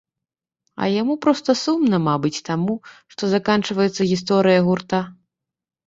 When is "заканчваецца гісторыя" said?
3.37-4.59